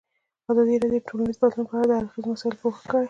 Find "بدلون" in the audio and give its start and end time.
1.41-1.65